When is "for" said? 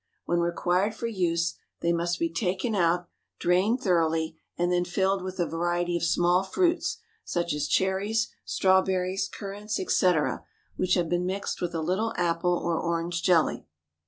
0.95-1.05